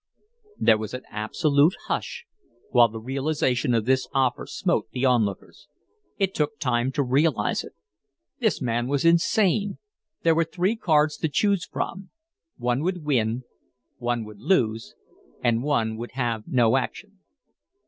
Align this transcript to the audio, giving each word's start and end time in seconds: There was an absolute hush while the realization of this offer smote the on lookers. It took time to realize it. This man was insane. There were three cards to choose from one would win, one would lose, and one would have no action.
There 0.57 0.79
was 0.79 0.95
an 0.95 1.03
absolute 1.11 1.75
hush 1.85 2.25
while 2.71 2.87
the 2.89 2.99
realization 2.99 3.75
of 3.75 3.85
this 3.85 4.07
offer 4.15 4.47
smote 4.47 4.89
the 4.89 5.05
on 5.05 5.25
lookers. 5.25 5.67
It 6.17 6.33
took 6.33 6.57
time 6.57 6.91
to 6.93 7.03
realize 7.03 7.63
it. 7.63 7.73
This 8.39 8.63
man 8.63 8.87
was 8.87 9.05
insane. 9.05 9.77
There 10.23 10.33
were 10.33 10.43
three 10.43 10.75
cards 10.75 11.17
to 11.17 11.29
choose 11.29 11.65
from 11.65 12.09
one 12.57 12.81
would 12.81 13.05
win, 13.05 13.43
one 13.99 14.23
would 14.25 14.39
lose, 14.39 14.95
and 15.43 15.61
one 15.61 15.97
would 15.97 16.13
have 16.13 16.47
no 16.47 16.77
action. 16.77 17.19